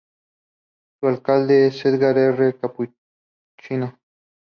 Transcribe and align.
Su 0.99 1.05
alcalde 1.05 1.67
es 1.67 1.85
Edgar 1.85 2.17
R. 2.17 2.57
Capuchino. 2.57 3.99